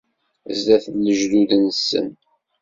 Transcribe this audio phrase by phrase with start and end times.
[0.57, 2.09] Sdat n lejdud-nsen.